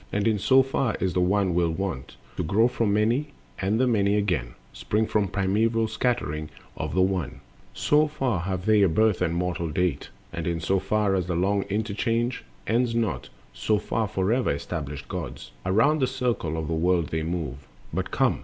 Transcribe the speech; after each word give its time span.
And 0.11 0.27
in 0.27 0.39
so 0.39 0.63
far 0.63 0.93
as 0.95 0.99
is 1.09 1.13
the 1.13 1.21
One 1.21 1.53
still 1.53 1.69
wont 1.73 2.15
To 2.37 2.43
grow 2.43 2.67
from 2.67 2.91
Many, 2.91 3.33
and 3.59 3.79
the 3.79 3.85
Many, 3.85 4.15
again, 4.15 4.55
Spring 4.73 5.05
from 5.05 5.27
primeval 5.27 5.87
scattering 5.87 6.49
of 6.75 6.95
the 6.95 7.03
One, 7.03 7.41
So 7.75 8.07
far 8.07 8.39
have 8.39 8.65
they 8.65 8.81
a 8.81 8.89
birth 8.89 9.21
and 9.21 9.35
mortal 9.35 9.69
date; 9.69 10.09
And 10.33 10.47
in 10.47 10.59
so 10.59 10.79
far 10.79 11.13
as 11.13 11.27
the 11.27 11.35
long 11.35 11.65
interchange 11.69 12.43
Ends 12.65 12.95
not, 12.95 13.29
so 13.53 13.77
far 13.77 14.07
forever 14.07 14.49
established 14.49 15.07
gods 15.07 15.51
Around 15.67 15.99
the 16.01 16.07
circle 16.07 16.57
of 16.57 16.67
the 16.67 16.73
world 16.73 17.09
they 17.09 17.21
move. 17.21 17.67
But 17.93 18.09
come! 18.09 18.39